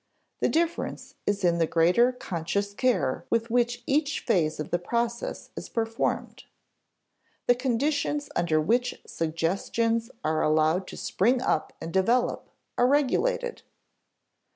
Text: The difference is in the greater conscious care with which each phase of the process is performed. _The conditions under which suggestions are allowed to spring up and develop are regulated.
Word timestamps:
The 0.39 0.49
difference 0.49 1.13
is 1.27 1.43
in 1.43 1.59
the 1.59 1.67
greater 1.67 2.11
conscious 2.11 2.73
care 2.73 3.23
with 3.29 3.51
which 3.51 3.83
each 3.85 4.21
phase 4.21 4.59
of 4.59 4.71
the 4.71 4.79
process 4.79 5.51
is 5.55 5.69
performed. 5.69 6.45
_The 7.47 7.59
conditions 7.59 8.27
under 8.35 8.59
which 8.59 8.99
suggestions 9.05 10.09
are 10.23 10.41
allowed 10.41 10.87
to 10.87 10.97
spring 10.97 11.39
up 11.39 11.73
and 11.79 11.93
develop 11.93 12.49
are 12.79 12.87
regulated. 12.87 13.61